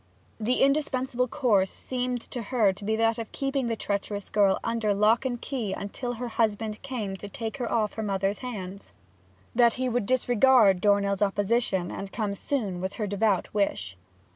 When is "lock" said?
4.95-5.25